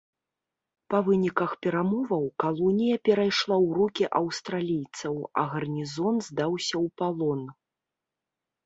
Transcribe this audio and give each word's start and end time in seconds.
Па 0.93 1.01
выніках 1.09 1.51
перамоваў 1.65 2.23
калонія 2.43 2.95
перайшла 3.11 3.55
ў 3.65 3.69
рукі 3.81 4.05
аўстралійцаў, 4.21 5.15
а 5.43 5.45
гарнізон 5.53 6.15
здаўся 6.31 6.71
ў 6.83 6.87
палон. 7.01 7.41